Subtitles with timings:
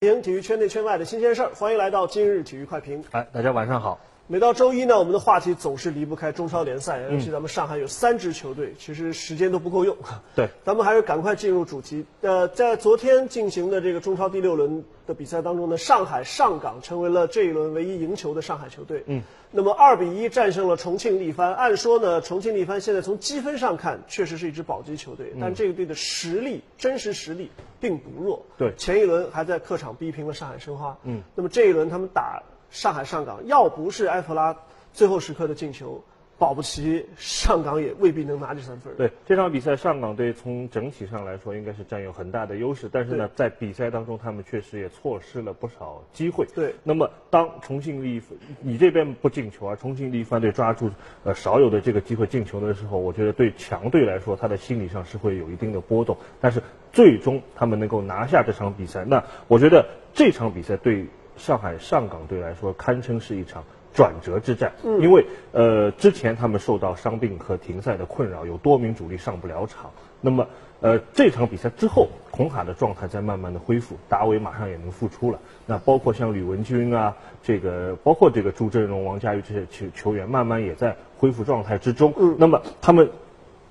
[0.00, 3.02] 评体育圈内圈外的新鲜事儿，欢迎来到今日体育快评。
[3.12, 3.98] 哎，大家晚上好。
[4.28, 9.96] 每到周一呢，我们的话题总是离不开中超联赛，尤其咱们上海有三支球队，其实时间都不够用。
[10.34, 12.04] 对， 咱们还是赶快进入主题。
[12.22, 19.04] 呃，在昨天进行的这个中超第六轮的比赛当中呢，上海上港成为了这一轮唯一赢球的上海球队。
[19.06, 19.22] 嗯，
[19.52, 21.54] 那么二比一战胜了重庆力帆。
[21.54, 28.44] 按说呢，重庆力帆现在从积分上看确实是一支保级球队，但这个队的实力，真实实力并不弱。
[28.58, 30.98] 对，前一轮还在客场逼平了上海申花。
[31.04, 32.42] 嗯，那么这一轮他们打。
[32.70, 34.56] 上海上港要不是埃弗拉
[34.92, 36.02] 最后时刻的进球，
[36.38, 38.94] 保不齐上港也未必能拿这三分。
[38.96, 46.46] 对这场比赛，上港队从整体上来说应该是占有很大的优势，但是呢，在比赛当中他们确实也错失了不少机会。
[46.54, 48.20] 对，那么当重庆力
[48.60, 50.90] 你这边不进球，而重庆力帆队抓住
[51.24, 56.16] 呃少有的这个机会进球的时候，我觉得对强队来说，他的心理上是会有一定的波动。
[56.40, 61.06] 但是最终他们能够拿下这场比赛，那我觉得这场比赛对。
[61.36, 63.62] 上海上港队来说，堪称是一场
[63.94, 69.90] 转折之战，因为呃，之前他们受到伤病和停赛的困扰，有多名主力上不了场。
[70.20, 70.46] 那么，
[70.80, 75.38] 呃，这场比赛之后，孔卡的状态在慢慢的恢复，达维马上也能复出了。
[75.66, 82.12] 那包括像吕文君啊，这个包括这个朱振荣、王佳玉这些球球员，慢慢也在恢复状态之中。
[82.38, 83.10] 那么，他们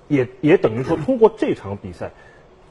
[0.08, 2.10] 也也等于说，通过这场比赛。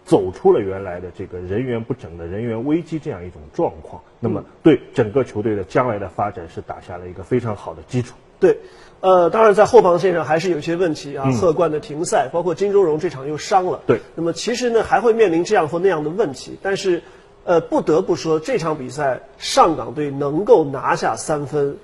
[0.05, 8.13] 走出了原来的这个人员不整的人员危机这样一种状况，那么对整个球队的将来的发展是打下了一个非常好的基础。
[8.39, 8.57] 对，
[8.99, 13.81] 呃，当然在后防线上还是有些问题啊，贺冠的停赛，包括金周荣这场又伤了。
[13.87, 17.01] 对，那么其实呢还会面临这样或那样的问题，但是，
[17.43, 21.77] 呃，不得不说这场比赛上港队能够拿下三分，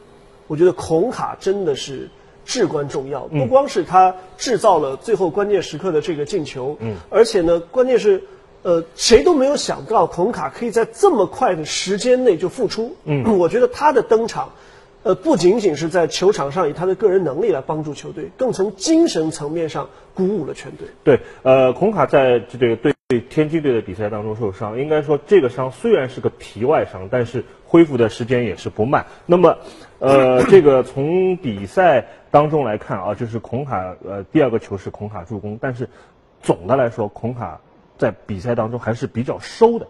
[0.45, 2.09] 我觉得孔卡真的是。
[2.45, 8.23] 至关重要，不光是他制造了最后关键时刻的这个进球，嗯，而且呢，关键是，
[8.63, 14.51] 呃，谁都没有想到孔卡可以在这么快的时间内就复出，嗯， 我觉得他的登场，
[15.03, 20.87] 呃，不仅仅是在球场上以他的个人能力来帮助球队，更从精神层面上鼓舞了全队。
[21.03, 29.05] 对，呃，孔卡在这个对天津队的比赛当中受伤，应该说这个伤虽然是个皮外伤，但是恢复的时间也是不慢。
[29.25, 29.57] 那么，
[29.99, 32.05] 呃，这个从比赛。
[32.31, 35.89] 当中来看啊，就是孔卡呃第二个球是孔卡助攻，但是
[36.41, 37.59] 总的来说，孔卡
[37.97, 39.85] 在比赛当中还是比较收的。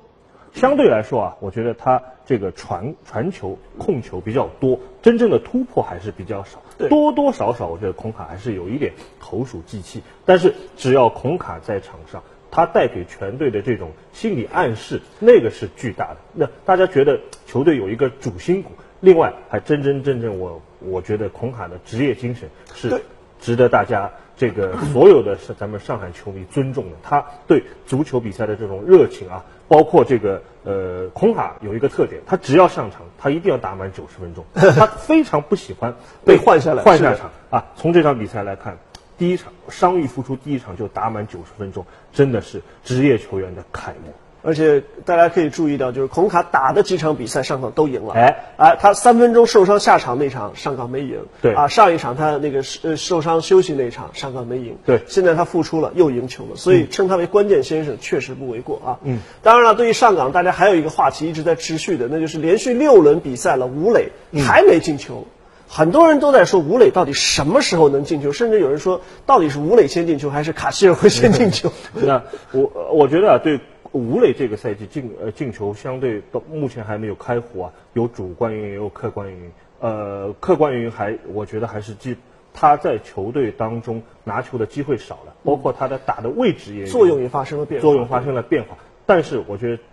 [0.51, 6.63] 相对来说啊，我觉得他这个传传球控球比较多，真正的突破还是比较少。
[6.89, 10.01] 多多少少，我觉得孔卡还是有一点投鼠忌器。
[10.25, 16.17] 但是只要孔卡在场上，他带给全队的这种心理暗示，那个是巨大的。
[16.33, 18.71] 那大家觉得球队有一个主心骨。
[18.99, 23.01] 另外，还真真正正，我我觉得孔卡的职业精神是
[23.39, 26.97] 值得大家这个所有的是咱们上海球迷尊重的。
[27.01, 34.45] 他对足球比赛的这种热情啊，包括这个呃，孔卡有一个特点，他只要上场，他一定要打满九十分钟。
[34.53, 37.65] 他非常不喜欢被换下来换下场啊。
[37.75, 38.77] 从这场比赛来看，
[39.21, 44.11] 第一场伤愈复出，第一场就打满九十分钟，真的是职业球员的楷模。
[44.41, 48.15] 而且大家可以注意到，就是孔卡打的几场比赛上港都赢了。
[48.15, 51.23] 哎，啊，他三分钟受伤下场那场上港没赢。
[51.39, 54.75] 对啊，上一场他那个呃受伤休息那场上港没赢。
[54.87, 58.97] 对，现在他复出了，又赢球了，所以称他为关键先生确实不为过啊。
[59.03, 64.09] 嗯，当然了，对于上港，大家还有一个话题一直在持续的，那就是连续六轮比赛了，吴磊
[64.43, 65.27] 还没进球，
[65.73, 71.71] 很多人都在说吴磊到底什么时候能进球，甚至有人说到底是吴磊先进球还是卡希尔会先进球。
[71.95, 73.61] 那我我觉得啊，对。
[73.93, 79.51] 吴磊这个赛季进呃进球相对到目前还没有开火啊，有主观原因也有客观原因。
[79.81, 82.15] 呃，客观原因还我觉得还是基
[82.53, 88.77] 他在球队当中拿球的机会少了，包括他的打的位置也作用也发生了变化，作用发生了变化。
[89.05, 89.83] 但是我觉得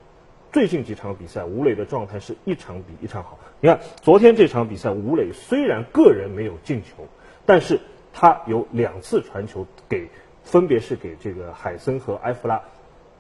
[0.58, 3.38] 最近几场比赛吴磊的状态是一场比一场好。
[3.60, 7.06] 你看昨天这场比赛吴磊虽然个人没有进球，
[7.46, 7.78] 但是
[8.12, 10.08] 他有两次传球给
[10.42, 12.60] 分别是给这个海森和埃弗拉。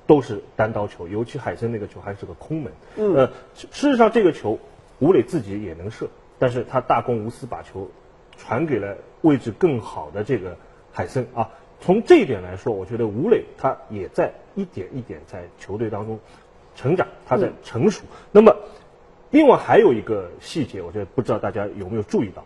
[0.04, 2.72] 都是单刀球，尤其海森那个球还是个空门。
[2.96, 4.58] 嗯，呃，事实上这个球
[4.98, 6.08] 吴磊自己也能射，
[6.40, 7.88] 但是他大公无私把球
[8.36, 10.56] 传给了位置更好的这个
[10.92, 11.50] 海森啊。
[11.80, 16.18] 从这一点来说，我觉得吴磊他也在一点一点在球队当中
[16.78, 18.04] 成长，他在成熟。
[18.30, 18.54] 那么，
[19.30, 22.44] 另外还有一个细节，我觉得不知道大家有没有注意到，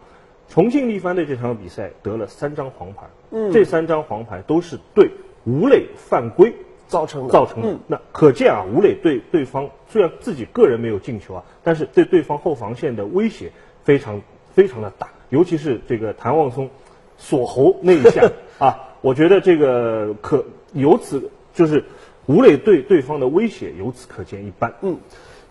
[0.49, 5.11] 重庆力帆队这场比赛得了三张黄牌，嗯，这三张黄牌都是对
[5.45, 6.55] 吴磊犯规。
[6.89, 7.33] 造成的。
[7.33, 13.51] 造成的，那可见啊，吴磊对对方虽然自己个人没有进球啊，但是对对方后防线的威胁
[13.83, 14.21] 非常
[14.55, 16.69] 非常的大，尤其是这个谭望松
[17.17, 18.31] 锁喉那一下
[18.61, 20.45] 啊，我觉得这个可
[20.75, 21.83] 由此就是
[22.27, 24.75] 吴磊对对方的威胁由此可见一斑。
[24.83, 24.97] 嗯。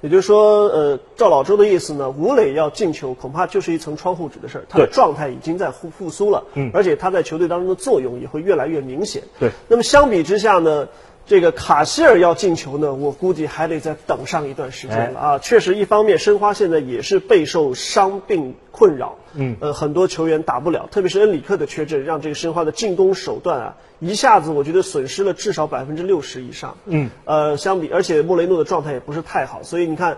[0.04, 4.66] 也就是说，呃，照老周的意思呢，吴磊要进球，恐怕就是一层窗户纸的事儿。
[4.68, 9.22] 他的状态已经在复复苏了，嗯而且他在球队当中的作用也会越来越明显。
[9.40, 10.88] 对那么相比之下呢，
[11.31, 15.39] 这个卡希尔要进球呢，我估计还得再等上一段时间了哎啊。
[15.39, 26.75] 确实，一方面申花现在也是备受伤病困扰，嗯呃，很多球员打不了，特别是恩里克的缺阵，让这个申花的进攻手段啊，一下子我觉得损失了至少百分之六十以上。
[26.86, 30.18] 嗯，呃，相比，而且莫雷诺的状态也不是太好，所以你看。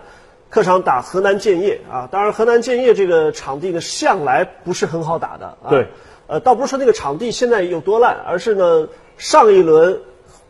[0.50, 5.66] 客场打河南建业啊，当然河南建业这个场地呢向来不是很好打的啊。
[5.68, 5.88] 对，
[6.28, 8.86] 呃，倒不是说那个场地现在有多烂，而是呢
[9.18, 9.98] 上一轮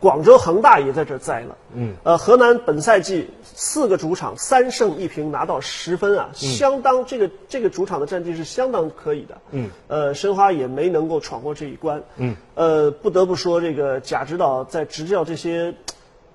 [0.05, 1.57] 广州恒大也在这儿栽了。
[1.73, 9.39] 嗯，呃，河南本赛季四个主场三胜一平拿到十分啊，相当这个这个主场的战绩是相当可以的。
[9.51, 12.03] 嗯，呃，申花也没能够闯过这一关。
[12.19, 15.75] 嗯，呃，不得不说这个贾指导在执教这些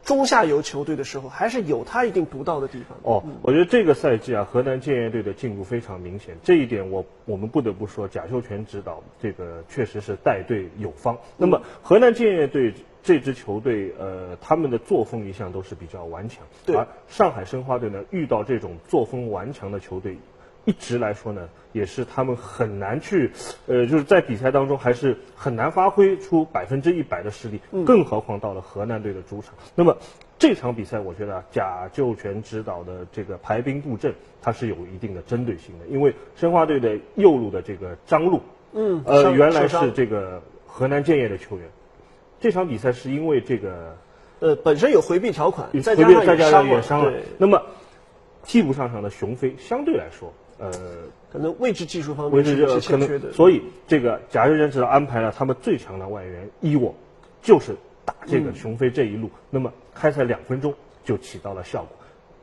[0.03, 2.97] 中下游球队的时候，还是有他一定独到的地方。
[3.03, 11.19] 哦，我觉得这个赛季啊，河南建业队的进步非常明显，这一点我我们不得不说，贾秀全指导这个确实是带队有方。
[11.37, 20.17] 那么河南建业队这支球队，呃，他们的作风一向都是比较顽强，对而上海申花队呢，遇到这种作风顽强的球队。
[20.65, 23.31] 一直来说呢，也是他们很难去，
[23.65, 29.55] 呃，就是在比赛当中还是很难发挥出百分之一百的实力，更何况到了河南队的主场。
[29.73, 29.97] 那么
[30.37, 34.13] 这场比赛，我觉得啊，贾秀全指导的这个排兵布阵，
[34.43, 38.41] 它是有一定的针对性的，因为申花队的右路的这个张路，
[38.73, 41.67] 嗯呃，原来是这个河南建业的球员，
[42.39, 43.95] 这场比赛是因为这个
[44.39, 47.61] 呃，本身有回避条款，再加上再加上也也伤了，，那么
[48.43, 50.71] 替补上场的熊飞相对来说，呃，
[51.31, 56.95] 可能位置技术方面是欠缺的。，所以这个贾秀全指导安排了他们最强的外援伊沃，
[57.41, 57.75] 就是
[58.05, 59.29] 打这嗯个熊飞这一路。
[59.49, 61.97] 那么开赛两分钟就起到了效果，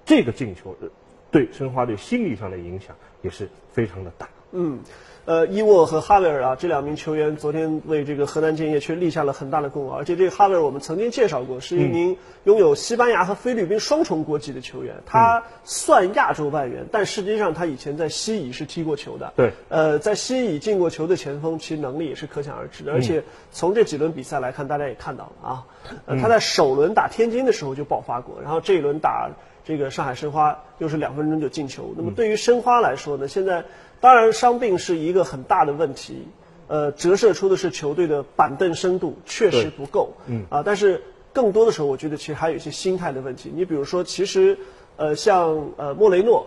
[0.04, 0.88] 这个进球呃
[1.30, 4.28] 对申花队心理上的影响也是非常的大。
[4.56, 4.80] 嗯，
[5.26, 9.94] 呃，伊沃和哈维尔啊，这两名球员昨天为这个河南建业却立下了很大的功劳。
[9.98, 14.94] 而且这个哈维尔我们曾经介绍过，是一名拥有西班牙和菲律宾双重国籍的球员。
[15.04, 19.32] 他算亚洲外援，但实际上他以前在西乙是踢过球的。
[19.36, 22.92] 对，呃，在西乙进过球的前锋，其实能力也是可想而知的。
[22.92, 23.22] 而且
[23.52, 25.64] 从这几轮比赛来看，大家也看到了啊，
[26.06, 29.28] 呃，他在首轮打天津的时候就爆发过，然后这一轮打
[29.64, 31.92] 这个上海申花又是两分钟就进球。
[31.96, 33.64] 那么对于申花来说呢，现在
[34.00, 36.26] 当然伤病是一个很大的问题，
[36.68, 40.12] 呃，折射出的是球队的板凳深度确实不够。
[40.26, 41.02] 嗯啊，但是
[41.32, 43.52] 更多的时候，我觉得其实还有一些心态的问题。
[43.54, 44.58] 你比如说，其实
[44.96, 46.46] 呃，像呃莫雷诺。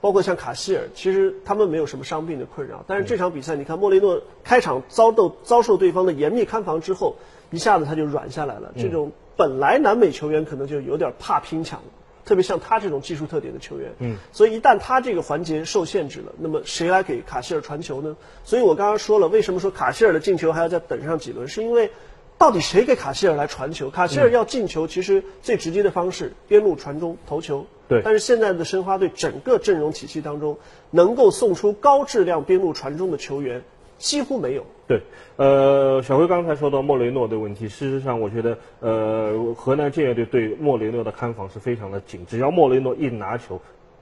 [0.00, 7.16] 包括像卡希尔，其实他们没有什么伤病的困扰，但是这场比赛，你看莫雷诺开场遭到遭受对方的严密看防之后，
[7.50, 8.72] 一下子他就软下来了。
[8.76, 11.82] 这种本来南美球员可能就有点怕拼抢，
[12.28, 18.16] 特别像他这种技术特点的球员，嗯，所以一旦他这个环节受限制了，那么谁来给卡希尔传球呢？
[18.44, 21.90] 所以我刚刚说了，为什么说卡希尔的进球还要再等上几轮，是因为。
[22.40, 23.90] 到底谁给卡希尔来传球？
[23.90, 27.66] 卡希尔要进球，其实最直接的方式，边路传中投球。
[27.88, 30.56] 对但是现在的申花队整个阵容体系当中，
[30.92, 33.64] 能够送出高质量边路传中的球员
[33.98, 34.64] 几乎没有。
[34.86, 35.02] 对，
[35.36, 43.60] 呃，小辉刚才说到莫雷诺的问题，事实上，我觉得，呃，河南建业队对莫雷诺的看防是非常的紧，只要莫雷诺一拿球，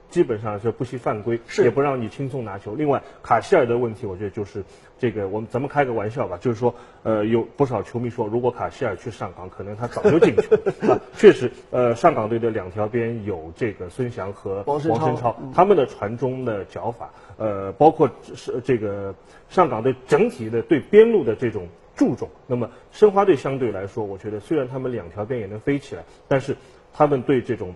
[0.09, 2.73] 基本上是不惜犯规，是也不让你轻松拿球。
[2.75, 4.63] 另外，卡希尔的问题，我觉得就是
[4.97, 6.73] 这个，我们咱们开个玩笑吧，就是说，
[7.03, 10.57] 呃，有不少球迷说，如果卡希尔去上港，可能他早就进球
[11.17, 19.13] 确实，呃，上港队的两条边有这个孙祥和王申超申超，他们的传中的脚法，呃，包括是这个
[19.49, 22.29] 上港队整体的对边路的这种注重。
[22.47, 26.55] 那么申花队相对来说，我觉得虽然他们两条边也能飞起来，但是
[26.93, 27.75] 他们对这种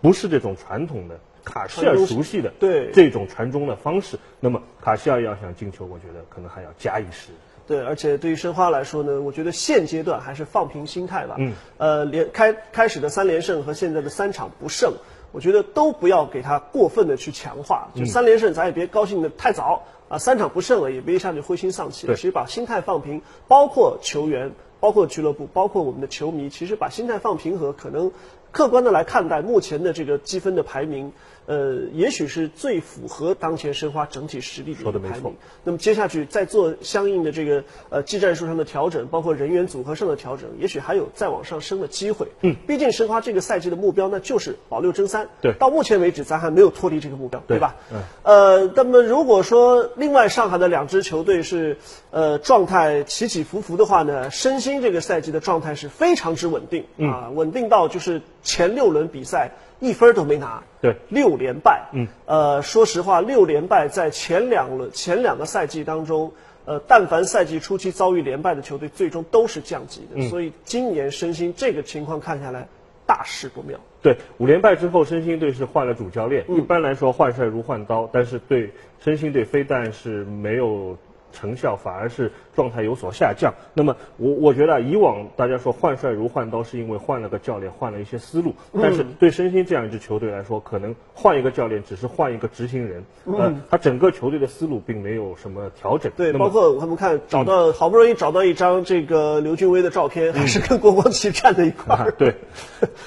[0.00, 7.30] 不是这种传统的卡希尔熟悉的对这种传中的方式，那么卡希尔要想进球，我觉得可能还要加一时。
[7.68, 11.36] 对，而且对于申花来说呢，我觉得现阶段还是放平心态吧。
[11.38, 11.52] 嗯。
[11.78, 14.94] 呃，连开开始的三连胜和现在的三场不胜，
[15.32, 17.88] 我觉得都不要给他过分的去强化。
[17.94, 22.14] 就三连胜，咱也别高兴的太早啊，三场不胜了，也别一下就灰心丧气了。
[22.14, 28.12] 对其实把心态放平，包括球员，包括俱乐部，包括我们的球迷，其实把心态放平和，可能
[28.56, 31.12] 客观的来看待目前的这个积分的排名，
[31.44, 35.36] 呃，也许是最符合当前申花整体实力的一说得没错个排名。
[35.62, 42.28] 那么接下去再做相应的这个呃技战术上的调整，包括人员组合上的调整，也许还有再往上升的机会。
[42.40, 45.28] 嗯，毕竟申花这个赛季的目标那就是保六争三。
[45.42, 47.76] 对到目前为止咱还没有脱离这个目标，对吧？
[47.92, 47.98] 嗯。
[48.22, 51.76] 呃，那么如果说另外上海的两支球队是
[52.10, 59.50] 呃状态起起伏伏的话呢，申鑫这个赛季的状态是非常之稳定、啊，稳定到就是前六轮比赛
[59.80, 61.88] 一分都没拿，对，六连败。
[61.92, 66.32] 嗯，呃，说实话，六连败在前两轮前两个赛季当中，
[66.64, 70.14] 呃，但凡赛季初期遭遇连败的球队，最终都是降级的。
[70.14, 72.68] 嗯所以今年申鑫这个情况看下来，
[73.04, 73.78] 大事不妙。
[74.00, 76.44] 对，五连败之后，申鑫队是换了主教练。
[76.48, 80.96] 嗯一般来说，换帅如换刀，但是对申鑫队非但是没有
[81.32, 83.54] 成效，反而是状态有所下降。
[83.74, 88.54] 那么，我我觉得啊以往大家说换帅如换刀，是因为换了个教练，换了一些思路。
[88.72, 96.10] 嗯但是对申鑫这样一支球队来说，可能换一个教练只是换一个执行人，呃，他整个球队的思路并没有什么调整。
[96.12, 102.04] 嗯对，包括我们看找到、好不容易找到一张这个刘俊威的照片，还是跟郭光奇站在一块儿。
[102.04, 102.34] 啊，对，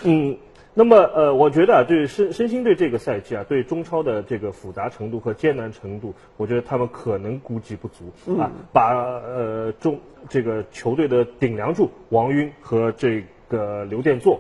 [0.04, 0.38] 嗯，
[0.74, 10.00] 那么呃，我觉得啊，对申申鑫队这个赛季啊，对中超的这个复杂程度和艰难程度，我觉得他们可能估计不足啊，把呃中
[10.30, 14.40] 这个球队的顶梁柱王晕和这个刘殿座。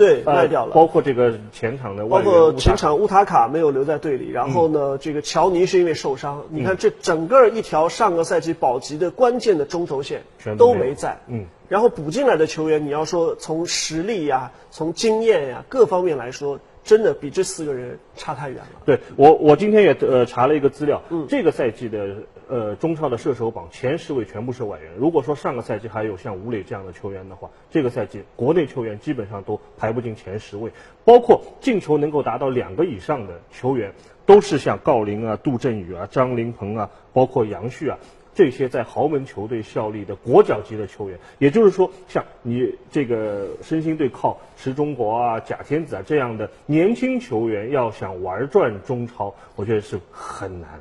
[0.00, 0.74] 对，呃卖掉了。
[0.74, 6.42] 包括这个前场的包括前场乌塔卡没有留在队里，然后呢，这个乔尼是因为受伤。
[6.48, 11.20] 你看这整个一条上个赛季保级的关键的中轴线全都没有都没在。
[11.26, 18.82] 嗯，然后补进来的球员，你要说从实力呀、从经验呀各方面来说，真的比这四个人差太远了。
[18.84, 22.16] 对我，我今天也呃查了一个资料，嗯这个赛季的
[22.48, 24.90] 呃中超的射手榜前十位全部是外援。
[24.96, 30.70] 如果说上个赛季还有像吴磊这样的球员的话，这个赛季国内球员基本上都排不进前十位，
[31.04, 33.92] 包括进球能够达到两个以上的球员，
[34.26, 37.98] 都是像郜林啊、杜振宇啊、张琳芃啊，包括杨旭啊。
[38.40, 50.80] 这些在豪门球队效力的国脚级的球员，也就是说，像你这个申鑫队靠池中国啊、贾天子啊这样的年轻球员，要想玩转中超，我觉得是很难。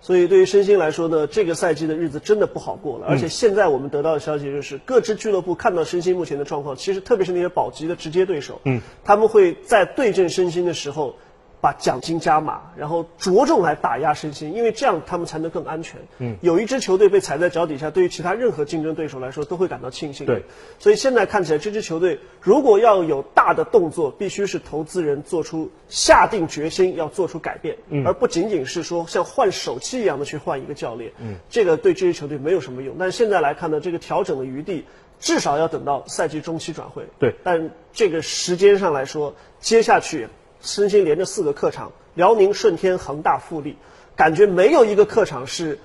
[0.00, 3.06] 所以对于申鑫来说呢，这个赛季的日子真的不好过嗯了。
[3.08, 11.16] 而且现在我们得到的消息就是，各支俱乐部看到申鑫目前的状况，其实特别是那些保级的直接对手，嗯，他们会在对阵申鑫的时候。
[11.64, 15.98] 把奖金加码，然后着重来打压身心，因为这样他们才能更安全。
[16.18, 20.26] 嗯，有一支球队被踩在脚底下，对于其他任何竞争对手来说都会感到庆幸。
[20.26, 20.42] 对，
[20.78, 31.12] 所以现在看起来，这支球队如果要有大的动作，必须是投资人做出下定决心要做出改变，而不仅仅是说像换手气一样的去换一个教练。
[31.18, 32.96] 嗯，这个对这支球队没有什么用。
[32.98, 34.84] 但是现在来看呢，这个调整的余地
[35.18, 37.06] 至少要等到赛季中期转会。
[37.18, 40.28] 对但这个时间上来说，接下去
[40.64, 43.76] 申鑫连着四个客场，辽宁、顺天、恒大、富力，
[44.16, 45.78] 感觉没有一个客场是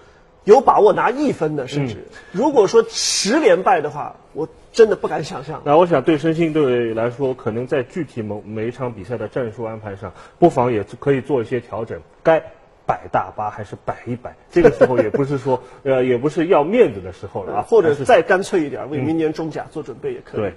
[0.45, 5.61] 有把握拿一分的，甚至、如果说十连败的话，我真的不敢想象。
[5.65, 12.01] 那我想对申鑫队来说，可能在具体某每一场比赛的战术安排上，不妨也可以做一些调整。
[12.23, 12.41] 该
[12.85, 14.35] 摆大巴还是摆一摆？
[14.49, 20.41] 这个时候也不是说 呃，也不是要面子的时候了啊，或者是再干脆一点，为明年中甲做准备也可以。
[20.41, 20.53] 对。